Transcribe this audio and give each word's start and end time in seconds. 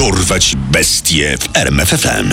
Dorwać 0.00 0.56
bestie 0.56 1.38
w 1.38 1.56
RMFFM. 1.56 2.30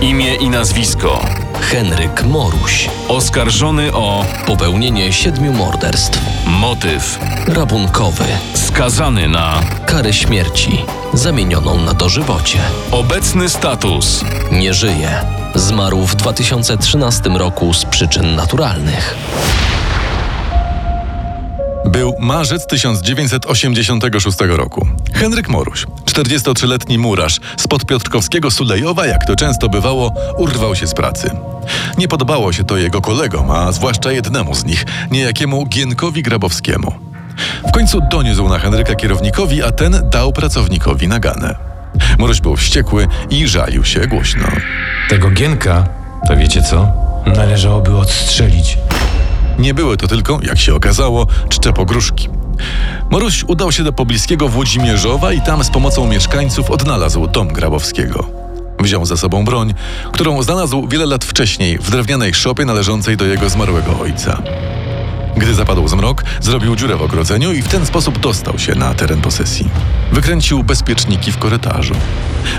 Imię 0.00 0.34
i 0.34 0.50
nazwisko. 0.50 1.24
Henryk 1.60 2.22
Moruś. 2.24 2.88
Oskarżony 3.08 3.92
o 3.92 4.24
Popełnienie 4.46 5.12
siedmiu 5.12 5.52
morderstw. 5.52 6.18
motyw. 6.46 7.18
Rabunkowy. 7.46 8.24
Skazany 8.54 9.28
na 9.28 9.60
Karę 9.86 10.12
śmierci. 10.12 10.84
Zamienioną 11.12 11.80
na 11.80 11.94
dożywocie. 11.94 12.58
obecny 12.90 13.48
status. 13.48 14.24
Nie 14.52 14.74
żyje. 14.74 15.20
Zmarł 15.54 16.06
w 16.06 16.14
2013 16.14 17.30
roku 17.30 17.74
z 17.74 17.84
przyczyn 17.84 18.36
naturalnych. 18.36 19.14
Był 21.86 22.14
marzec 22.18 22.66
1986 22.66 24.38
roku. 24.40 24.86
Henryk 25.14 25.48
Moruś, 25.48 25.86
43-letni 26.04 26.98
murarz 26.98 27.40
spod 27.56 27.86
Piotrkowskiego 27.86 28.50
Sulejowa, 28.50 29.06
jak 29.06 29.26
to 29.26 29.36
często 29.36 29.68
bywało, 29.68 30.12
urwał 30.38 30.76
się 30.76 30.86
z 30.86 30.94
pracy. 30.94 31.30
Nie 31.98 32.08
podobało 32.08 32.52
się 32.52 32.64
to 32.64 32.76
jego 32.76 33.00
kolegom, 33.00 33.50
a 33.50 33.72
zwłaszcza 33.72 34.12
jednemu 34.12 34.54
z 34.54 34.64
nich, 34.64 34.84
niejakiemu 35.10 35.66
Gienkowi 35.66 36.22
Grabowskiemu. 36.22 36.94
W 37.68 37.72
końcu 37.72 38.00
doniósł 38.10 38.48
na 38.48 38.58
Henryka 38.58 38.94
kierownikowi, 38.94 39.62
a 39.62 39.70
ten 39.72 40.10
dał 40.10 40.32
pracownikowi 40.32 41.08
naganę. 41.08 41.54
Moruś 42.18 42.40
był 42.40 42.56
wściekły 42.56 43.08
i 43.30 43.48
żalił 43.48 43.84
się 43.84 44.00
głośno. 44.00 44.48
Tego 45.08 45.30
Gienka, 45.30 45.86
to 46.28 46.36
wiecie 46.36 46.62
co? 46.62 46.92
Należałoby 47.26 47.96
odstrzelić. 47.96 48.78
Nie 49.60 49.74
były 49.74 49.96
to 49.96 50.08
tylko, 50.08 50.38
jak 50.42 50.58
się 50.58 50.74
okazało, 50.74 51.26
czcze 51.48 51.72
pogróżki. 51.72 52.28
Moruś 53.10 53.44
udał 53.44 53.72
się 53.72 53.84
do 53.84 53.92
pobliskiego 53.92 54.48
Włodzimierzowa 54.48 55.32
i 55.32 55.40
tam 55.40 55.64
z 55.64 55.70
pomocą 55.70 56.06
mieszkańców 56.06 56.70
odnalazł 56.70 57.26
dom 57.26 57.48
Grabowskiego. 57.48 58.28
Wziął 58.78 59.06
ze 59.06 59.16
sobą 59.16 59.44
broń, 59.44 59.74
którą 60.12 60.42
znalazł 60.42 60.88
wiele 60.88 61.06
lat 61.06 61.24
wcześniej 61.24 61.78
w 61.78 61.90
drewnianej 61.90 62.34
szopie 62.34 62.64
należącej 62.64 63.16
do 63.16 63.24
jego 63.24 63.50
zmarłego 63.50 64.00
ojca. 64.00 64.42
Gdy 65.36 65.54
zapadł 65.54 65.88
zmrok, 65.88 66.24
zrobił 66.40 66.76
dziurę 66.76 66.96
w 66.96 67.02
ogrodzeniu 67.02 67.52
i 67.52 67.62
w 67.62 67.68
ten 67.68 67.86
sposób 67.86 68.18
dostał 68.18 68.58
się 68.58 68.74
na 68.74 68.94
teren 68.94 69.20
posesji. 69.20 69.68
Wykręcił 70.12 70.64
bezpieczniki 70.64 71.32
w 71.32 71.38
korytarzu. 71.38 71.94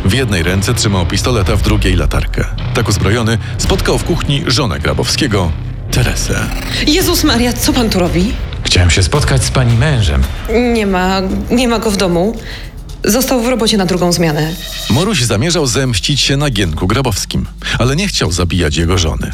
W 0.05 0.13
jednej 0.13 0.43
ręce 0.43 0.73
trzymał 0.73 1.05
pistolet, 1.05 1.49
a 1.49 1.55
w 1.55 1.61
drugiej 1.61 1.95
latarkę. 1.95 2.45
Tak 2.73 2.89
uzbrojony 2.89 3.37
spotkał 3.57 3.97
w 3.97 4.03
kuchni 4.03 4.43
żonę 4.47 4.79
Grabowskiego, 4.79 5.51
Teresę. 5.91 6.49
Jezus 6.87 7.23
Maria, 7.23 7.53
co 7.53 7.73
pan 7.73 7.89
tu 7.89 7.99
robi? 7.99 8.33
Chciałem 8.63 8.89
się 8.89 9.03
spotkać 9.03 9.43
z 9.43 9.51
pani 9.51 9.77
mężem. 9.77 10.23
Nie 10.73 10.87
ma, 10.87 11.21
nie 11.51 11.67
ma 11.67 11.79
go 11.79 11.91
w 11.91 11.97
domu. 11.97 12.39
Został 13.03 13.41
w 13.41 13.47
robocie 13.47 13.77
na 13.77 13.85
drugą 13.85 14.11
zmianę. 14.11 14.53
Moruś 14.89 15.23
zamierzał 15.23 15.67
zemścić 15.67 16.21
się 16.21 16.37
na 16.37 16.49
Gienku 16.49 16.87
Grabowskim, 16.87 17.45
ale 17.79 17.95
nie 17.95 18.07
chciał 18.07 18.31
zabijać 18.31 18.75
jego 18.75 18.97
żony. 18.97 19.31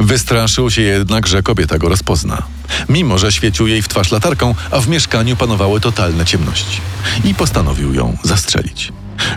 Wystraszył 0.00 0.70
się 0.70 0.82
jednak, 0.82 1.26
że 1.26 1.42
kobieta 1.42 1.78
go 1.78 1.88
rozpozna. 1.88 2.42
Mimo, 2.88 3.18
że 3.18 3.32
świecił 3.32 3.66
jej 3.66 3.82
w 3.82 3.88
twarz 3.88 4.12
latarką, 4.12 4.54
a 4.70 4.80
w 4.80 4.88
mieszkaniu 4.88 5.36
panowały 5.36 5.80
totalne 5.80 6.24
ciemności. 6.24 6.80
I 7.24 7.34
postanowił 7.34 7.94
ją 7.94 8.16
zastrzelić. 8.22 8.92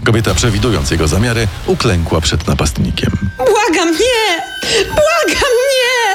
Kobieta, 0.06 0.34
przewidując 0.36 0.92
jego 0.92 1.08
zamiary, 1.08 1.48
uklękła 1.66 2.22
przed 2.22 2.48
napastnikiem. 2.48 3.12
Błagam, 3.38 3.92
nie! 3.92 4.42
Błagam, 4.86 5.54
nie! 5.74 6.09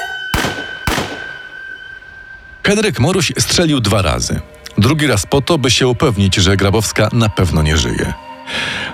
Henryk 2.66 3.00
Moruś 3.00 3.32
strzelił 3.38 3.80
dwa 3.80 4.02
razy. 4.02 4.40
Drugi 4.78 5.06
raz 5.06 5.26
po 5.26 5.40
to, 5.40 5.58
by 5.58 5.70
się 5.70 5.88
upewnić, 5.88 6.34
że 6.34 6.56
Grabowska 6.56 7.08
na 7.12 7.28
pewno 7.28 7.62
nie 7.62 7.76
żyje. 7.76 8.12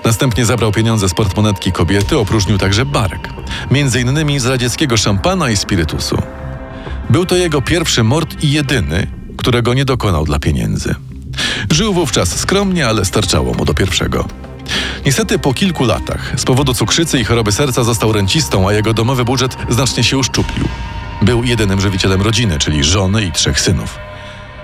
Następnie 0.04 0.46
zabrał 0.46 0.72
pieniądze 0.72 1.08
z 1.08 1.14
portmonetki 1.14 1.72
kobiety, 1.72 2.18
opróżnił 2.18 2.58
także 2.58 2.84
barek. 2.84 3.28
Między 3.70 4.00
innymi 4.00 4.40
z 4.40 4.46
radzieckiego 4.46 4.96
szampana 4.96 5.50
i 5.50 5.56
spirytusu. 5.56 6.22
Był 7.10 7.26
to 7.26 7.36
jego 7.36 7.62
pierwszy 7.62 8.02
mord 8.02 8.44
i 8.44 8.52
jedyny, 8.52 9.06
którego 9.36 9.74
nie 9.74 9.84
dokonał 9.84 10.24
dla 10.24 10.38
pieniędzy. 10.38 10.94
Żył 11.70 11.94
wówczas 11.94 12.38
skromnie, 12.38 12.88
ale 12.88 13.04
starczało 13.04 13.54
mu 13.54 13.64
do 13.64 13.74
pierwszego. 13.74 14.28
Niestety 15.06 15.38
po 15.38 15.54
kilku 15.54 15.84
latach 15.84 16.32
z 16.36 16.44
powodu 16.44 16.74
cukrzycy 16.74 17.20
i 17.20 17.24
choroby 17.24 17.52
serca 17.52 17.84
został 17.84 18.12
rencistą, 18.12 18.68
a 18.68 18.72
jego 18.72 18.94
domowy 18.94 19.24
budżet 19.24 19.56
znacznie 19.68 20.04
się 20.04 20.18
uszczuplił. 20.18 20.64
Był 21.22 21.44
jedynym 21.44 21.80
żywicielem 21.80 22.22
rodziny, 22.22 22.58
czyli 22.58 22.84
żony 22.84 23.24
i 23.24 23.32
trzech 23.32 23.60
synów. 23.60 23.98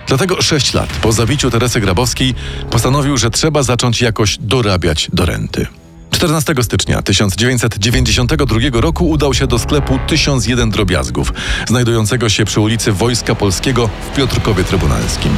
Dlatego 0.06 0.42
sześć 0.42 0.74
lat 0.74 0.88
po 1.02 1.12
zabiciu 1.12 1.50
Teresy 1.50 1.80
Grabowskiej 1.80 2.34
postanowił, 2.70 3.16
że 3.16 3.30
trzeba 3.30 3.62
zacząć 3.62 4.02
jakoś 4.02 4.38
dorabiać 4.40 5.08
do 5.12 5.26
renty. 5.26 5.66
14 6.10 6.54
stycznia 6.62 7.02
1992 7.02 8.58
roku 8.72 9.08
udał 9.08 9.34
się 9.34 9.46
do 9.46 9.58
sklepu 9.58 9.98
1001 10.06 10.70
drobiazgów, 10.70 11.32
znajdującego 11.68 12.28
się 12.28 12.44
przy 12.44 12.60
ulicy 12.60 12.92
Wojska 12.92 13.34
Polskiego 13.34 13.90
w 14.12 14.16
Piotrkowie 14.16 14.64
Trybunalskim. 14.64 15.32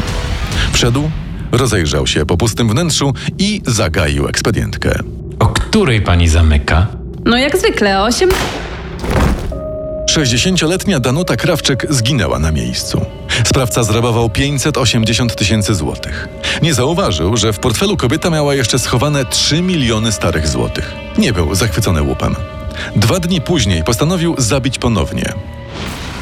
Wszedł, 0.73 1.11
rozejrzał 1.53 2.07
się 2.07 2.27
po 2.27 2.37
pustym 2.37 2.69
wnętrzu 2.69 3.15
i 3.39 3.63
zagaił 3.67 4.29
ekspedientkę. 4.29 4.99
O 5.39 5.47
której 5.47 6.01
pani 6.01 6.29
zamyka? 6.29 6.87
No 7.25 7.37
jak 7.37 7.59
zwykle, 7.59 8.03
8. 8.03 8.31
60-letnia 10.25 11.01
Danuta 11.01 11.37
Krawczyk 11.37 11.87
zginęła 11.91 12.39
na 12.39 12.53
miejscu. 12.53 13.07
Sprawca 13.47 13.83
zrabował 13.83 14.31
580 14.31 15.35
tysięcy 15.35 15.75
złotych. 15.75 16.29
Nie 16.63 16.75
zauważył, 16.75 17.37
że 17.37 17.53
w 17.53 17.59
portfelu 17.59 17.97
kobieta 17.97 18.31
miała 18.31 18.55
jeszcze 18.55 18.79
schowane 18.79 19.25
3 19.25 19.63
miliony 19.63 20.13
starych 20.13 20.49
złotych. 20.49 20.95
Nie 21.19 21.33
był 21.33 21.55
zachwycony 21.55 22.03
łupem. 22.03 22.37
Dwa 22.97 23.21
dni 23.21 23.41
później 23.41 23.85
postanowił 23.85 24.35
zabić 24.39 24.79
ponownie. 24.79 25.33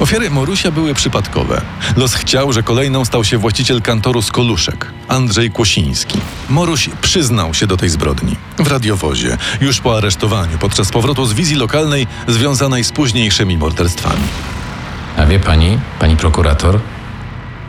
Ofiary 0.00 0.30
Morusia 0.30 0.70
były 0.70 0.94
przypadkowe. 0.94 1.62
Los 1.96 2.14
chciał, 2.14 2.52
że 2.52 2.62
kolejną 2.62 3.04
stał 3.04 3.24
się 3.24 3.38
właściciel 3.38 3.82
kantoru 3.82 4.22
z 4.22 4.32
Koluszek, 4.32 4.92
Andrzej 5.08 5.50
Kłosiński. 5.50 6.18
Moruś 6.48 6.90
przyznał 7.00 7.54
się 7.54 7.66
do 7.66 7.76
tej 7.76 7.88
zbrodni 7.88 8.36
w 8.58 8.66
radiowozie, 8.66 9.36
już 9.60 9.80
po 9.80 9.96
aresztowaniu, 9.96 10.58
podczas 10.58 10.90
powrotu 10.90 11.26
z 11.26 11.32
wizji 11.32 11.56
lokalnej 11.56 12.06
związanej 12.28 12.84
z 12.84 12.92
późniejszymi 12.92 13.58
morderstwami. 13.58 14.22
A 15.16 15.26
wie 15.26 15.40
pani, 15.40 15.78
pani 15.98 16.16
prokurator, 16.16 16.80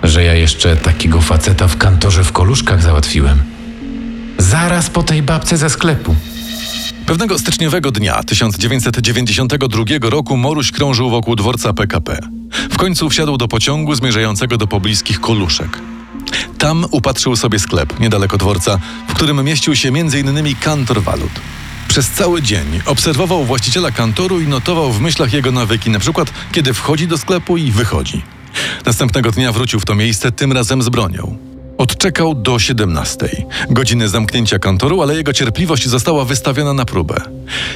że 0.03 0.23
ja 0.23 0.33
jeszcze 0.33 0.77
takiego 0.77 1.21
faceta 1.21 1.67
w 1.67 1.77
kantorze 1.77 2.23
w 2.23 2.31
Koluszkach 2.31 2.81
załatwiłem. 2.81 3.43
Zaraz 4.37 4.89
po 4.89 5.03
tej 5.03 5.23
babce 5.23 5.57
ze 5.57 5.69
sklepu. 5.69 6.15
Pewnego 7.07 7.39
styczniowego 7.39 7.91
dnia 7.91 8.23
1992 8.23 9.83
roku 10.01 10.37
Moruś 10.37 10.71
krążył 10.71 11.09
wokół 11.09 11.35
dworca 11.35 11.73
PKP. 11.73 12.19
W 12.71 12.77
końcu 12.77 13.09
wsiadł 13.09 13.37
do 13.37 13.47
pociągu 13.47 13.95
zmierzającego 13.95 14.57
do 14.57 14.67
pobliskich 14.67 15.19
Koluszek. 15.19 15.79
Tam 16.57 16.85
upatrzył 16.91 17.35
sobie 17.35 17.59
sklep 17.59 17.99
niedaleko 17.99 18.37
dworca, 18.37 18.79
w 19.07 19.13
którym 19.13 19.43
mieścił 19.43 19.75
się 19.75 19.89
m.in. 19.89 20.55
kantor 20.61 21.03
walut. 21.03 21.31
Przez 21.87 22.09
cały 22.09 22.41
dzień 22.41 22.81
obserwował 22.85 23.45
właściciela 23.45 23.91
kantoru 23.91 24.39
i 24.39 24.47
notował 24.47 24.91
w 24.91 25.01
myślach 25.01 25.33
jego 25.33 25.51
nawyki, 25.51 25.89
na 25.89 25.99
przykład 25.99 26.33
kiedy 26.51 26.73
wchodzi 26.73 27.07
do 27.07 27.17
sklepu 27.17 27.57
i 27.57 27.71
wychodzi. 27.71 28.21
Następnego 28.85 29.31
dnia 29.31 29.51
wrócił 29.51 29.79
w 29.79 29.85
to 29.85 29.95
miejsce, 29.95 30.31
tym 30.31 30.51
razem 30.51 30.81
z 30.81 30.89
bronią. 30.89 31.46
Odczekał 31.77 32.35
do 32.35 32.59
17, 32.59 33.29
godziny 33.69 34.09
zamknięcia 34.09 34.59
kantoru, 34.59 35.01
ale 35.01 35.15
jego 35.15 35.33
cierpliwość 35.33 35.87
została 35.87 36.25
wystawiona 36.25 36.73
na 36.73 36.85
próbę. 36.85 37.15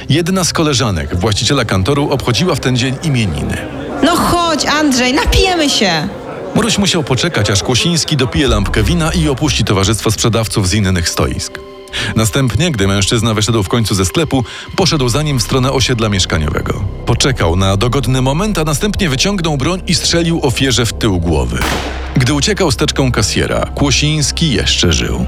Jedna 0.08 0.44
z 0.44 0.52
koleżanek 0.52 1.16
właściciela 1.16 1.64
kantoru 1.64 2.10
obchodziła 2.10 2.54
w 2.54 2.60
ten 2.60 2.76
dzień 2.76 2.94
imieniny. 3.02 3.56
No 4.04 4.16
chodź, 4.16 4.66
Andrzej, 4.66 5.14
napijemy 5.14 5.70
się! 5.70 6.08
Muruś 6.54 6.78
musiał 6.78 7.04
poczekać, 7.04 7.50
aż 7.50 7.62
Kłosiński 7.62 8.16
dopije 8.16 8.48
lampkę 8.48 8.82
wina 8.82 9.12
i 9.12 9.28
opuści 9.28 9.64
towarzystwo 9.64 10.10
sprzedawców 10.10 10.68
z 10.68 10.74
innych 10.74 11.08
stoisk. 11.08 11.58
Następnie, 12.16 12.70
gdy 12.70 12.86
mężczyzna 12.86 13.34
wyszedł 13.34 13.62
w 13.62 13.68
końcu 13.68 13.94
ze 13.94 14.04
sklepu, 14.04 14.44
poszedł 14.76 15.08
za 15.08 15.22
nim 15.22 15.38
w 15.38 15.42
stronę 15.42 15.72
osiedla 15.72 16.08
mieszkaniowego. 16.08 16.84
Poczekał 17.06 17.56
na 17.56 17.76
dogodny 17.76 18.22
moment, 18.22 18.58
a 18.58 18.64
następnie 18.64 19.08
wyciągnął 19.08 19.56
broń 19.56 19.82
i 19.86 19.94
strzelił 19.94 20.40
ofierze 20.42 20.86
w 20.86 20.92
tył 20.92 21.20
głowy. 21.20 21.58
Gdy 22.16 22.32
uciekał 22.34 22.70
steczką 22.70 23.12
kasjera, 23.12 23.66
Kłosiński 23.74 24.52
jeszcze 24.52 24.92
żył. 24.92 25.26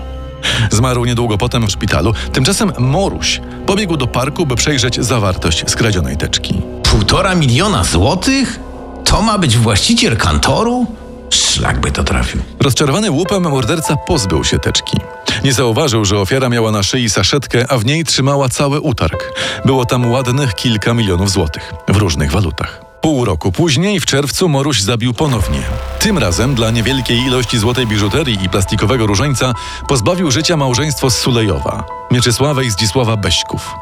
Zmarł 0.70 1.04
niedługo 1.04 1.38
potem 1.38 1.66
w 1.66 1.70
szpitalu. 1.70 2.12
Tymczasem 2.32 2.72
Moruś 2.78 3.40
pobiegł 3.66 3.96
do 3.96 4.06
parku, 4.06 4.46
by 4.46 4.56
przejrzeć 4.56 5.04
zawartość 5.04 5.70
skradzionej 5.70 6.16
teczki. 6.16 6.62
Półtora 6.82 7.34
miliona 7.34 7.84
złotych? 7.84 8.60
To 9.04 9.22
ma 9.22 9.38
być 9.38 9.56
właściciel 9.58 10.16
kantoru? 10.16 10.86
Szlak 11.30 11.80
by 11.80 11.90
to 11.92 12.04
trafił. 12.04 12.42
Rozczarowany 12.60 13.10
łupem 13.10 13.42
morderca 13.42 13.96
pozbył 13.96 14.44
się 14.44 14.58
teczki. 14.58 14.96
Nie 15.44 15.52
zauważył, 15.52 16.04
że 16.04 16.18
ofiara 16.18 16.48
miała 16.48 16.70
na 16.70 16.82
szyi 16.82 17.10
saszetkę, 17.10 17.64
a 17.68 17.78
w 17.78 17.84
niej 17.84 18.04
trzymała 18.04 18.48
cały 18.48 18.80
utarg. 18.80 19.32
Było 19.64 19.84
tam 19.84 20.10
ładnych 20.10 20.54
kilka 20.54 20.94
milionów 20.94 21.30
złotych 21.30 21.72
w 21.88 21.96
różnych 21.96 22.30
walutach. 22.30 22.93
Pół 23.04 23.24
roku 23.24 23.52
później, 23.52 24.00
w 24.00 24.06
czerwcu, 24.06 24.48
Moruś 24.48 24.80
zabił 24.80 25.14
ponownie. 25.14 25.62
Tym 25.98 26.18
razem 26.18 26.54
dla 26.54 26.70
niewielkiej 26.70 27.18
ilości 27.18 27.58
złotej 27.58 27.86
biżuterii 27.86 28.38
i 28.44 28.48
plastikowego 28.48 29.06
różańca 29.06 29.54
pozbawił 29.88 30.30
życia 30.30 30.56
małżeństwo 30.56 31.10
z 31.10 31.16
Sulejowa, 31.16 31.84
Mieczysława 32.10 32.62
i 32.62 32.70
Zdzisława 32.70 33.16
Beśków. 33.16 33.74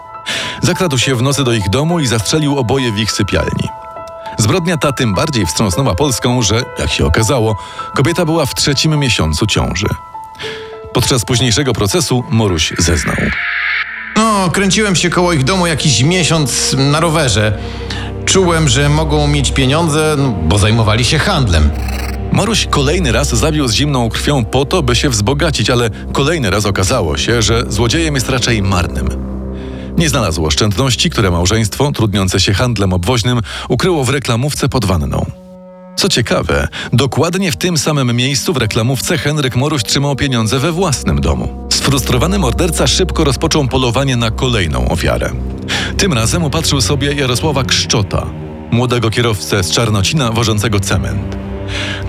Zakradł 0.62 0.98
się 0.98 1.14
w 1.14 1.22
nocy 1.22 1.44
do 1.44 1.52
ich 1.52 1.70
domu 1.70 2.00
i 2.00 2.06
zastrzelił 2.06 2.58
oboje 2.58 2.92
w 2.92 2.98
ich 2.98 3.12
sypialni. 3.12 3.68
Zbrodnia 4.38 4.76
ta 4.76 4.92
tym 4.92 5.14
bardziej 5.14 5.46
wstrząsnęła 5.46 5.94
Polską, 5.94 6.42
że, 6.42 6.62
jak 6.78 6.90
się 6.90 7.06
okazało, 7.06 7.56
kobieta 7.96 8.24
była 8.24 8.46
w 8.46 8.54
trzecim 8.54 8.98
miesiącu 8.98 9.46
ciąży. 9.46 9.88
Podczas 10.92 11.24
późniejszego 11.24 11.72
procesu 11.72 12.24
Moruś 12.30 12.72
zeznał. 12.78 13.16
No, 14.16 14.50
kręciłem 14.50 14.96
się 14.96 15.10
koło 15.10 15.32
ich 15.32 15.44
domu 15.44 15.66
jakiś 15.66 16.02
miesiąc 16.02 16.76
na 16.78 17.00
rowerze. 17.00 17.58
Czułem, 18.24 18.68
że 18.68 18.88
mogą 18.88 19.26
mieć 19.26 19.52
pieniądze, 19.52 20.14
no, 20.18 20.34
bo 20.48 20.58
zajmowali 20.58 21.04
się 21.04 21.18
handlem. 21.18 21.70
Moruś 22.32 22.66
kolejny 22.70 23.12
raz 23.12 23.34
zabił 23.34 23.68
z 23.68 23.74
zimną 23.74 24.08
krwią 24.08 24.44
po 24.44 24.64
to, 24.64 24.82
by 24.82 24.96
się 24.96 25.08
wzbogacić, 25.08 25.70
ale 25.70 25.90
kolejny 26.12 26.50
raz 26.50 26.66
okazało 26.66 27.16
się, 27.16 27.42
że 27.42 27.64
złodziejem 27.68 28.14
jest 28.14 28.28
raczej 28.28 28.62
marnym. 28.62 29.08
Nie 29.98 30.08
znalazł 30.08 30.46
oszczędności, 30.46 31.10
które 31.10 31.30
małżeństwo, 31.30 31.92
trudniące 31.92 32.40
się 32.40 32.54
handlem 32.54 32.92
obwoźnym, 32.92 33.40
ukryło 33.68 34.04
w 34.04 34.08
reklamówce 34.08 34.68
pod 34.68 34.84
wanną. 34.84 35.26
Co 35.96 36.08
ciekawe, 36.08 36.68
dokładnie 36.92 37.52
w 37.52 37.56
tym 37.56 37.78
samym 37.78 38.16
miejscu 38.16 38.52
w 38.52 38.56
reklamówce 38.56 39.18
Henryk 39.18 39.56
Moruś 39.56 39.82
trzymał 39.82 40.16
pieniądze 40.16 40.58
we 40.58 40.72
własnym 40.72 41.20
domu. 41.20 41.68
Sfrustrowany 41.70 42.38
morderca 42.38 42.86
szybko 42.86 43.24
rozpoczął 43.24 43.68
polowanie 43.68 44.16
na 44.16 44.30
kolejną 44.30 44.88
ofiarę. 44.88 45.30
Tym 45.96 46.12
razem 46.12 46.44
upatrzył 46.44 46.80
sobie 46.80 47.12
Jarosława 47.14 47.64
Kszczota, 47.64 48.26
młodego 48.70 49.10
kierowcę 49.10 49.64
z 49.64 49.70
Czarnocina 49.70 50.32
wożącego 50.32 50.80
cement. 50.80 51.36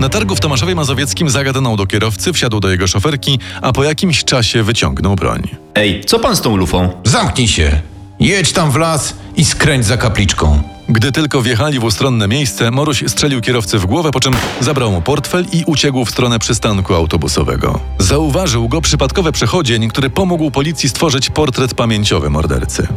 Na 0.00 0.08
targu 0.08 0.36
w 0.36 0.40
Tomaszowie 0.40 0.74
Mazowieckim 0.74 1.30
zagadnął 1.30 1.76
do 1.76 1.86
kierowcy, 1.86 2.32
wsiadł 2.32 2.60
do 2.60 2.70
jego 2.70 2.86
szoferki, 2.86 3.38
a 3.62 3.72
po 3.72 3.84
jakimś 3.84 4.24
czasie 4.24 4.62
wyciągnął 4.62 5.16
broń. 5.16 5.42
Ej, 5.74 6.04
co 6.04 6.18
pan 6.18 6.36
z 6.36 6.40
tą 6.40 6.56
lufą? 6.56 6.90
Zamknij 7.04 7.48
się, 7.48 7.80
jedź 8.20 8.52
tam 8.52 8.70
w 8.70 8.76
las 8.76 9.14
i 9.36 9.44
skręć 9.44 9.86
za 9.86 9.96
kapliczką. 9.96 10.62
Gdy 10.88 11.12
tylko 11.12 11.42
wjechali 11.42 11.78
w 11.78 11.84
ustronne 11.84 12.28
miejsce, 12.28 12.70
Moruś 12.70 13.04
strzelił 13.06 13.40
kierowcy 13.40 13.78
w 13.78 13.86
głowę, 13.86 14.10
po 14.10 14.20
czym 14.20 14.34
zabrał 14.60 14.92
mu 14.92 15.02
portfel 15.02 15.46
i 15.52 15.64
uciekł 15.66 16.04
w 16.04 16.10
stronę 16.10 16.38
przystanku 16.38 16.94
autobusowego. 16.94 17.80
Zauważył 17.98 18.68
go 18.68 18.80
przypadkowy 18.80 19.32
przechodzień, 19.32 19.88
który 19.88 20.10
pomógł 20.10 20.50
policji 20.50 20.88
stworzyć 20.88 21.30
portret 21.30 21.74
pamięciowy 21.74 22.30
mordercy. 22.30 22.88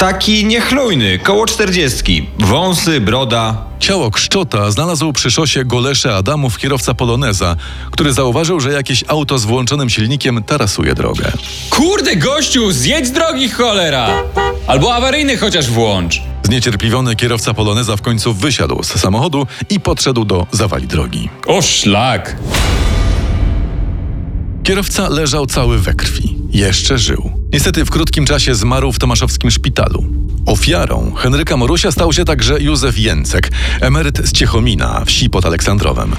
Taki 0.00 0.44
niechlujny, 0.44 1.18
koło 1.18 1.46
czterdziestki. 1.46 2.26
Wąsy, 2.38 3.00
broda. 3.00 3.64
Ciało 3.78 4.10
Kszczota 4.10 4.70
znalazł 4.70 5.12
przy 5.12 5.30
szosie 5.30 5.64
Golesze 5.64 6.16
Adamów 6.16 6.58
kierowca 6.58 6.94
Poloneza, 6.94 7.56
który 7.90 8.12
zauważył, 8.12 8.60
że 8.60 8.72
jakieś 8.72 9.04
auto 9.08 9.38
z 9.38 9.44
włączonym 9.44 9.90
silnikiem 9.90 10.42
tarasuje 10.42 10.94
drogę. 10.94 11.32
Kurde, 11.70 12.16
gościu, 12.16 12.72
zjedź 12.72 13.06
z 13.06 13.12
drogi, 13.12 13.48
cholera! 13.48 14.22
Albo 14.66 14.94
awaryjny 14.94 15.36
chociaż 15.36 15.70
włącz. 15.70 16.22
Zniecierpliwiony 16.42 17.16
kierowca 17.16 17.54
Poloneza 17.54 17.96
w 17.96 18.02
końcu 18.02 18.34
wysiadł 18.34 18.82
z 18.82 19.00
samochodu 19.00 19.46
i 19.70 19.80
podszedł 19.80 20.24
do 20.24 20.46
zawali 20.52 20.86
drogi. 20.86 21.28
O 21.46 21.62
szlak! 21.62 22.36
Kierowca 24.62 25.08
leżał 25.08 25.46
cały 25.46 25.78
we 25.78 25.94
krwi. 25.94 26.36
Jeszcze 26.52 26.98
żył. 26.98 27.39
Niestety 27.52 27.84
w 27.84 27.90
krótkim 27.90 28.26
czasie 28.26 28.54
zmarł 28.54 28.92
w 28.92 28.98
tomaszowskim 28.98 29.50
szpitalu. 29.50 30.04
Ofiarą 30.46 31.12
Henryka 31.16 31.56
Morusia 31.56 31.92
stał 31.92 32.12
się 32.12 32.24
także 32.24 32.60
Józef 32.60 32.98
Jęcek, 32.98 33.50
emeryt 33.80 34.18
z 34.18 34.32
Ciechomina, 34.32 35.02
wsi 35.06 35.30
pod 35.30 35.46
Aleksandrowem. 35.46 36.16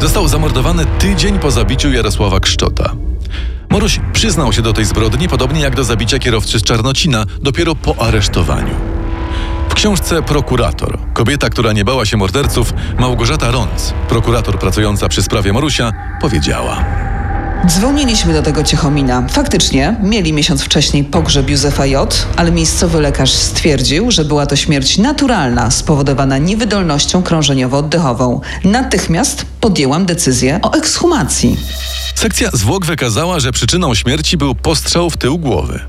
Został 0.00 0.28
zamordowany 0.28 0.86
tydzień 0.98 1.38
po 1.38 1.50
zabiciu 1.50 1.92
Jarosława 1.92 2.40
Kszczota. 2.40 2.92
Moruś 3.70 4.00
przyznał 4.12 4.52
się 4.52 4.62
do 4.62 4.72
tej 4.72 4.84
zbrodni, 4.84 5.28
podobnie 5.28 5.60
jak 5.60 5.76
do 5.76 5.84
zabicia 5.84 6.18
kierowcy 6.18 6.58
z 6.58 6.62
Czarnocina, 6.62 7.24
dopiero 7.42 7.74
po 7.74 8.02
aresztowaniu. 8.02 8.74
W 9.68 9.74
książce 9.74 10.22
Prokurator, 10.22 10.98
kobieta, 11.14 11.50
która 11.50 11.72
nie 11.72 11.84
bała 11.84 12.06
się 12.06 12.16
morderców, 12.16 12.74
Małgorzata 12.98 13.50
Rąc, 13.50 13.94
prokurator 14.08 14.58
pracująca 14.58 15.08
przy 15.08 15.22
sprawie 15.22 15.52
Morusia, 15.52 15.92
powiedziała. 16.20 17.11
Dzwoniliśmy 17.66 18.32
do 18.32 18.42
tego 18.42 18.64
Ciechomina. 18.64 19.26
Faktycznie, 19.30 19.96
mieli 20.02 20.32
miesiąc 20.32 20.62
wcześniej 20.62 21.04
pogrzeb 21.04 21.50
Józefa 21.50 21.86
J., 21.86 22.26
ale 22.36 22.52
miejscowy 22.52 23.00
lekarz 23.00 23.32
stwierdził, 23.32 24.10
że 24.10 24.24
była 24.24 24.46
to 24.46 24.56
śmierć 24.56 24.98
naturalna, 24.98 25.70
spowodowana 25.70 26.38
niewydolnością 26.38 27.22
krążeniowo-oddechową. 27.22 28.40
Natychmiast 28.64 29.46
podjęłam 29.60 30.06
decyzję 30.06 30.60
o 30.62 30.72
ekshumacji. 30.72 31.56
Sekcja 32.14 32.50
zwłok 32.52 32.86
wykazała, 32.86 33.40
że 33.40 33.52
przyczyną 33.52 33.94
śmierci 33.94 34.36
był 34.36 34.54
postrzał 34.54 35.10
w 35.10 35.16
tył 35.16 35.38
głowy. 35.38 35.80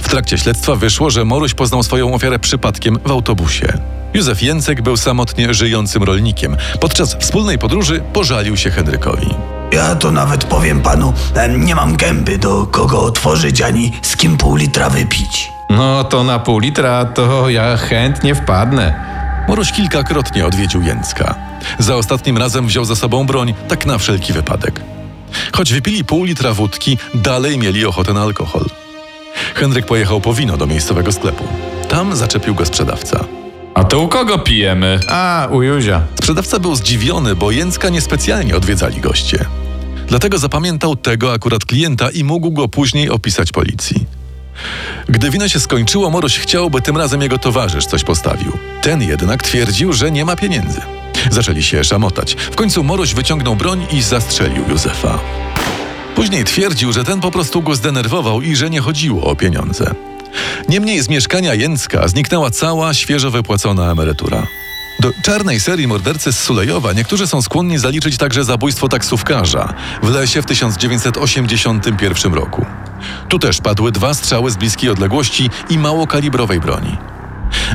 W 0.00 0.08
trakcie 0.08 0.38
śledztwa 0.38 0.76
wyszło, 0.76 1.10
że 1.10 1.24
Moruś 1.24 1.54
poznał 1.54 1.82
swoją 1.82 2.14
ofiarę 2.14 2.38
przypadkiem 2.38 2.98
w 3.04 3.10
autobusie. 3.10 3.78
Józef 4.14 4.42
Jęcek 4.42 4.82
był 4.82 4.96
samotnie 4.96 5.54
żyjącym 5.54 6.02
rolnikiem. 6.02 6.56
Podczas 6.80 7.14
wspólnej 7.14 7.58
podróży 7.58 8.02
pożalił 8.12 8.56
się 8.56 8.70
Henrykowi. 8.70 9.34
Ja 9.72 9.94
to 9.94 10.12
nawet 10.12 10.44
powiem 10.44 10.80
panu, 10.80 11.12
nie 11.58 11.74
mam 11.74 11.96
gęby 11.96 12.38
do 12.38 12.66
kogo 12.66 13.02
otworzyć 13.02 13.62
ani 13.62 13.92
z 14.02 14.16
kim 14.16 14.36
pół 14.36 14.56
litra 14.56 14.90
wypić. 14.90 15.52
No 15.70 16.04
to 16.04 16.24
na 16.24 16.38
pół 16.38 16.58
litra 16.58 17.04
to 17.04 17.48
ja 17.48 17.76
chętnie 17.76 18.34
wpadnę. 18.34 18.94
Moruś 19.48 19.72
kilkakrotnie 19.72 20.46
odwiedził 20.46 20.82
Jęcka. 20.82 21.34
Za 21.78 21.96
ostatnim 21.96 22.38
razem 22.38 22.66
wziął 22.66 22.84
za 22.84 22.96
sobą 22.96 23.26
broń, 23.26 23.54
tak 23.68 23.86
na 23.86 23.98
wszelki 23.98 24.32
wypadek. 24.32 24.80
Choć 25.52 25.72
wypili 25.72 26.04
pół 26.04 26.24
litra 26.24 26.54
wódki, 26.54 26.98
dalej 27.14 27.58
mieli 27.58 27.86
ochotę 27.86 28.12
na 28.12 28.22
alkohol. 28.22 28.64
Henryk 29.54 29.86
pojechał 29.86 30.20
po 30.20 30.34
wino 30.34 30.56
do 30.56 30.66
miejscowego 30.66 31.12
sklepu. 31.12 31.44
Tam 31.88 32.16
zaczepił 32.16 32.54
go 32.54 32.66
sprzedawca. 32.66 33.24
A 33.74 33.84
to 33.84 34.00
u 34.00 34.08
kogo 34.08 34.38
pijemy? 34.38 35.00
A, 35.08 35.48
u 35.50 35.62
Józia. 35.62 36.02
Sprzedawca 36.14 36.58
był 36.58 36.76
zdziwiony, 36.76 37.34
bo 37.34 37.50
Jęcka 37.50 37.88
niespecjalnie 37.88 38.56
odwiedzali 38.56 39.00
goście. 39.00 39.44
Dlatego 40.06 40.38
zapamiętał 40.38 40.96
tego 40.96 41.32
akurat 41.32 41.64
klienta 41.64 42.10
i 42.10 42.24
mógł 42.24 42.50
go 42.50 42.68
później 42.68 43.10
opisać 43.10 43.52
policji. 43.52 44.06
Gdy 45.08 45.30
wino 45.30 45.48
się 45.48 45.60
skończyło, 45.60 46.10
Moruś 46.10 46.38
chciał, 46.38 46.70
by 46.70 46.82
tym 46.82 46.96
razem 46.96 47.22
jego 47.22 47.38
towarzysz 47.38 47.86
coś 47.86 48.04
postawił. 48.04 48.52
Ten 48.82 49.02
jednak 49.02 49.42
twierdził, 49.42 49.92
że 49.92 50.10
nie 50.10 50.24
ma 50.24 50.36
pieniędzy. 50.36 50.80
Zaczęli 51.30 51.62
się 51.62 51.84
szamotać. 51.84 52.34
W 52.34 52.56
końcu 52.56 52.84
Moruś 52.84 53.14
wyciągnął 53.14 53.56
broń 53.56 53.86
i 53.92 54.02
zastrzelił 54.02 54.64
Józefa. 54.68 55.18
Później 56.14 56.44
twierdził, 56.44 56.92
że 56.92 57.04
ten 57.04 57.20
po 57.20 57.30
prostu 57.30 57.62
go 57.62 57.74
zdenerwował 57.74 58.42
i 58.42 58.56
że 58.56 58.70
nie 58.70 58.80
chodziło 58.80 59.22
o 59.24 59.36
pieniądze. 59.36 59.94
Niemniej 60.68 61.02
z 61.02 61.08
mieszkania 61.08 61.54
Jęcka 61.54 62.08
zniknęła 62.08 62.50
cała 62.50 62.94
świeżo 62.94 63.30
wypłacona 63.30 63.90
emerytura. 63.90 64.46
Do 65.00 65.12
czarnej 65.22 65.60
serii 65.60 65.86
mordercy 65.86 66.32
z 66.32 66.38
Sulejowa 66.38 66.92
niektórzy 66.92 67.26
są 67.26 67.42
skłonni 67.42 67.78
zaliczyć 67.78 68.16
także 68.16 68.44
zabójstwo 68.44 68.88
taksówkarza 68.88 69.74
w 70.02 70.10
lesie 70.10 70.42
w 70.42 70.46
1981 70.46 72.34
roku. 72.34 72.66
Tu 73.28 73.38
też 73.38 73.58
padły 73.58 73.92
dwa 73.92 74.14
strzały 74.14 74.50
z 74.50 74.56
bliskiej 74.56 74.90
odległości 74.90 75.50
i 75.70 75.78
małokalibrowej 75.78 76.60
broni. 76.60 76.96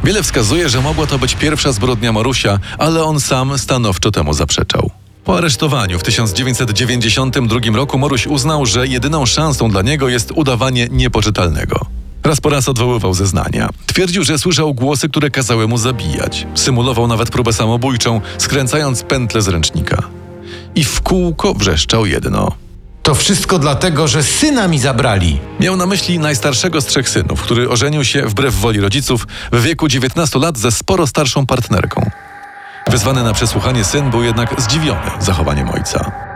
Wiele 0.04 0.24
wskazuje, 0.24 0.70
że 0.70 0.82
mogła 0.82 1.08
to 1.08 1.20
być 1.20 1.36
pierwsza 1.36 1.72
zbrodnia 1.72 2.12
Marusia, 2.12 2.60
ale 2.78 3.04
on 3.04 3.20
sam 3.20 3.58
stanowczo 3.58 4.12
temu 4.12 4.34
zaprzeczał. 4.34 4.92
Po 5.24 5.38
aresztowaniu 5.38 6.00
w 6.00 6.04
1992 6.04 7.60
roku 7.74 7.98
Moruś 7.98 8.28
uznał, 8.28 8.66
że 8.66 8.88
jedyną 8.88 9.26
szansą 9.26 9.70
dla 9.70 9.82
niego 9.82 10.10
jest 10.10 10.32
udawanie 10.32 10.88
niepoczytalnego. 10.92 11.86
Raz 12.26 12.42
po 12.42 12.50
raz 12.50 12.70
odwoływał 12.70 13.14
zeznania. 13.14 13.70
Twierdził, 13.86 14.24
że 14.24 14.40
słyszał 14.40 14.74
głosy, 14.74 15.10
które 15.10 15.32
kazały 15.32 15.68
mu 15.68 15.78
zabijać. 15.78 16.48
Symulował 16.56 17.08
nawet 17.08 17.30
próbę 17.30 17.54
samobójczą, 17.54 18.22
skręcając 18.38 19.04
pętlę 19.04 19.42
z 19.42 19.48
ręcznika. 19.48 20.04
I 20.76 20.84
w 20.84 21.02
kółko 21.02 21.54
wrzeszczał 21.54 22.06
jedno. 22.06 22.52
To 23.04 23.16
wszystko 23.16 23.60
dlatego, 23.60 24.08
że 24.08 24.24
syna 24.24 24.68
mi 24.68 24.80
zabrali. 24.80 25.40
Miał 25.60 25.78
na 25.78 25.86
myśli 25.86 26.20
najstarszego 26.20 26.82
z 26.82 26.86
trzech 26.86 27.10
synów, 27.10 27.42
który 27.42 27.70
ożenił 27.70 28.06
się 28.06 28.22
wbrew 28.22 28.56
woli 28.56 28.80
rodziców 28.80 29.28
w 29.52 29.62
wieku 29.62 29.88
19 29.88 30.40
lat 30.40 30.58
ze 30.58 30.72
sporo 30.72 31.08
starszą 31.08 31.46
partnerką. 31.46 32.10
Wezwany 32.92 33.24
na 33.24 33.34
przesłuchanie 33.34 33.84
syn 33.84 34.10
był 34.10 34.24
jednak 34.24 34.62
zdziwiony 34.62 35.12
zachowaniem 35.20 35.70
ojca. 35.70 36.35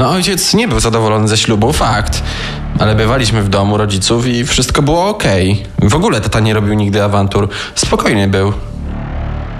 No 0.00 0.10
ojciec 0.10 0.54
nie 0.54 0.68
był 0.68 0.80
zadowolony 0.80 1.28
ze 1.28 1.36
ślubu, 1.36 1.72
fakt. 1.72 2.22
Ale 2.78 2.94
bywaliśmy 2.94 3.42
w 3.42 3.48
domu 3.48 3.76
rodziców 3.76 4.26
i 4.26 4.44
wszystko 4.44 4.82
było 4.82 5.08
okej. 5.08 5.62
W 5.82 5.94
ogóle 5.94 6.20
tata 6.20 6.40
nie 6.40 6.54
robił 6.54 6.74
nigdy 6.74 7.04
awantur. 7.04 7.48
Spokojny 7.74 8.28
był. 8.28 8.52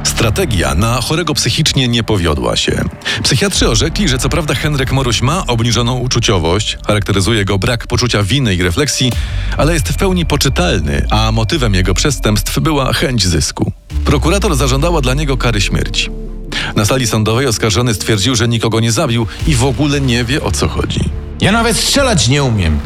Strategia 0.04 0.75
na 0.75 1.00
chorego 1.00 1.35
psychicznie 1.35 1.88
nie 1.88 2.02
powiodła 2.02 2.56
się. 2.56 2.82
Psychiatrzy 3.23 3.68
orzekli, 3.68 4.09
że 4.09 4.18
co 4.18 4.28
prawda 4.28 4.54
Henryk 4.54 4.92
Moruś 4.92 5.23
ma 5.23 5.47
obniżoną 5.47 5.99
uczuciowość, 5.99 6.78
charakteryzuje 6.87 7.44
go 7.44 7.59
brak 7.59 7.87
poczucia 7.87 8.23
winy 8.23 8.54
i 8.54 8.62
refleksji, 8.62 9.12
ale 9.56 9.75
jest 9.75 9.88
w 9.88 9.97
pełni 9.97 10.26
poczytalny, 10.26 11.06
a 11.11 11.32
motywem 11.32 11.75
jego 11.75 11.94
przestępstw 11.94 12.61
była 12.61 12.92
chęć 12.92 13.26
zysku. 13.26 13.73
Prokurator 14.04 14.56
zażądała 14.56 15.00
dla 15.00 15.14
niego 15.14 15.37
kary 15.37 15.61
śmierci. 15.61 16.29
Na 16.76 16.84
sali 16.84 17.06
sądowej 17.06 17.46
oskarżony 17.46 17.94
stwierdził, 17.94 18.34
że 18.34 18.48
nikogo 18.48 18.80
nie 18.80 18.92
zabił 18.92 19.26
i 19.46 19.54
w 19.54 19.64
ogóle 19.64 20.00
nie 20.00 20.24
wie 20.24 20.42
o 20.42 20.52
co 20.52 20.68
chodzi. 20.68 21.00
Ja 21.40 21.52
nawet 21.52 21.76
strzelać 21.76 22.28
nie 22.28 22.42
umiem. 22.42 22.78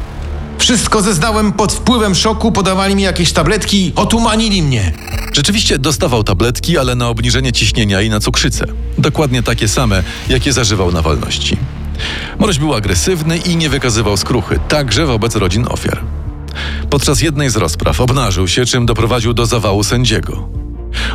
Wszystko 0.59 1.03
zeznałem 1.03 1.53
pod 1.53 1.73
wpływem 1.73 2.15
szoku, 2.15 2.53
podawali 2.53 2.97
mi 2.97 3.03
jakieś 3.03 3.33
tabletki, 3.33 3.93
otumanili 3.97 4.63
mnie. 4.63 4.93
Rzeczywiście 5.33 5.79
dostawał 5.79 6.25
tabletki, 6.25 6.79
ale 6.79 6.95
na 6.95 7.09
obniżenie 7.09 7.53
ciśnienia 7.53 8.01
i 8.01 8.11
na 8.11 8.21
cukrzycę. 8.21 8.67
Dokładnie 8.99 9.43
takie 9.43 9.69
same, 9.69 10.03
jakie 10.29 10.53
zażywał 10.53 10.93
na 10.93 11.03
wolności. 11.03 11.57
Moroś 12.39 12.59
był 12.59 12.75
agresywny 12.75 13.39
i 13.39 13.57
nie 13.57 13.69
wykazywał 13.69 14.17
skruchy, 14.17 14.59
także 14.69 15.07
wobec 15.07 15.37
rodzin 15.37 15.67
ofiar. 15.69 16.01
Podczas 16.91 17.21
jednej 17.21 17.51
z 17.51 17.57
rozpraw 17.57 18.01
obnażył 18.01 18.49
się, 18.49 18.67
czym 18.67 18.87
doprowadził 18.87 19.35
do 19.35 19.47
zawału 19.47 19.85
sędziego. 19.85 20.64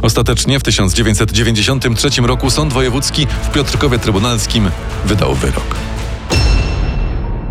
Ostatecznie 0.02 0.60
w 0.60 0.64
1993 0.64 2.22
roku 2.22 2.50
Sąd 2.50 2.74
Wojewódzki 2.74 3.28
w 3.44 3.52
Piotrkowie 3.52 4.00
Trybunalskim 4.00 4.72
wydał 5.06 5.36
wyrok. 5.36 5.76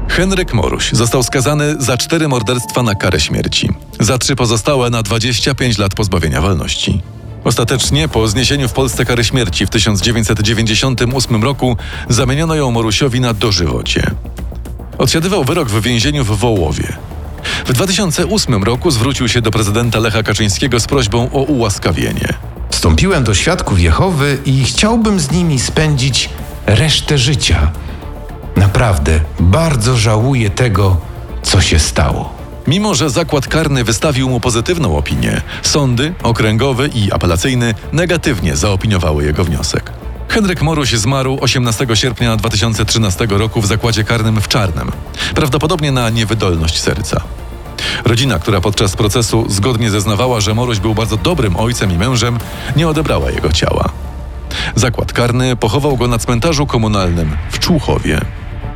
Henryk 0.09 0.55
Moruś 0.55 0.93
został 0.93 1.23
skazany 1.23 1.77
za 1.79 1.97
cztery 1.97 2.29
morderstwa 2.29 2.83
na 2.83 2.95
karę 2.95 3.21
śmierci, 3.21 3.69
za 4.01 4.19
trzy 4.19 4.37
pozostałe 4.37 4.91
na 4.91 5.03
25 5.03 5.79
lat 5.79 5.95
pozbawienia 5.95 6.41
wolności. 6.41 7.03
Ostatecznie, 7.45 8.09
po 8.09 8.29
zniesieniu 8.29 8.69
w 8.69 8.73
Polsce 8.73 9.05
kary 9.05 9.25
śmierci 9.25 9.67
w 9.67 9.71
1998 9.71 11.43
roku, 11.43 11.77
zamieniono 12.09 12.55
ją 12.55 12.71
Morusiowi 12.71 13.21
na 13.21 13.35
dożywocie. 13.35 14.11
Odsiadywał 14.99 15.45
wyrok 15.45 15.69
w 15.69 15.83
więzieniu 15.83 16.25
w 16.25 16.39
Wołowie. 16.39 16.97
W 17.67 17.73
2008 17.73 18.65
roku 18.65 18.91
zwrócił 18.91 19.29
się 19.29 19.41
do 19.41 19.51
prezydenta 19.51 19.99
Lecha 19.99 20.23
Kaczyńskiego 20.23 20.81
z 20.81 20.87
prośbą 20.87 21.31
o 21.33 21.43
ułaskawienie. 21.43 22.35
Wstąpiłem 22.71 23.25
do 23.25 23.35
świadków 23.35 23.81
Jehowy 23.81 24.39
i 24.45 24.65
chciałbym 24.65 25.21
z 25.21 25.31
nimi 25.31 25.61
spędzić 25.61 26.31
resztę 26.67 27.19
życia. 27.19 27.71
Naprawdę, 28.57 29.21
bardzo 29.41 29.97
żałuję 29.97 30.51
tego, 30.51 30.97
co 31.43 31.61
się 31.61 31.79
stało. 31.79 32.35
Mimo, 32.67 32.95
że 32.95 33.11
zakład 33.11 33.47
karny 33.47 33.85
wystawił 33.85 34.29
mu 34.29 34.41
pozytywną 34.41 34.97
opinię, 34.97 35.43
sądy 35.63 36.15
okręgowy 36.23 36.91
i 36.95 37.13
apelacyjny 37.13 37.75
negatywnie 37.93 38.57
zaopiniowały 38.57 39.25
jego 39.25 39.45
wniosek. 39.45 39.93
Henryk 40.29 40.63
Moruś 40.63 40.93
zmarł 40.93 41.39
18 41.41 41.87
sierpnia 41.95 42.37
2013 42.37 43.27
roku 43.31 43.61
w 43.61 43.67
zakładzie 43.67 44.05
karnym 44.05 44.41
w 44.41 44.49
Czarnem, 44.49 44.93
prawdopodobnie 45.35 45.93
na 45.93 46.11
niewydolność 46.11 46.81
serca. 46.81 47.21
Rodzina, 48.05 48.39
która 48.39 48.61
podczas 48.61 48.97
procesu 48.97 49.45
zgodnie 49.49 49.91
zeznawała, 49.91 50.41
że 50.41 50.55
Moruś 50.55 50.79
był 50.79 50.95
bardzo 50.95 51.17
dobrym 51.17 51.57
ojcem 51.57 51.93
i 51.93 51.99
mężem, 51.99 52.39
nie 52.77 52.89
odebrała 52.89 53.31
jego 53.31 53.53
ciała. 53.53 53.89
Zakład 54.75 55.13
karny 55.13 55.57
pochował 55.57 55.97
go 55.97 56.09
na 56.09 56.19
cmentarzu 56.19 56.67
komunalnym 56.67 57.37
w 57.51 57.59
Człuchowie. 57.59 58.21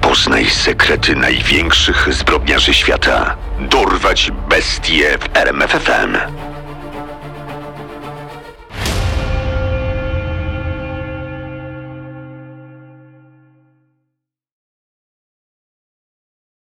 Poznaj 0.00 0.50
sekrety 0.50 1.16
największych 1.16 2.08
zbrodniarzy 2.14 2.74
świata. 2.74 3.36
Dorwać 3.70 4.32
bestie 4.48 5.18
w 5.18 5.36
RMFFM. 5.36 6.16